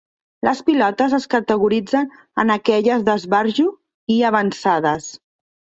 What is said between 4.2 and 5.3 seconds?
avançades.